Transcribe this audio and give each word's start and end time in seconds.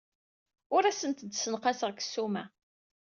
Ur 0.75 0.83
asent-d-ssenqaseɣ 0.85 1.89
deg 1.91 2.03
ssuma. 2.03 2.43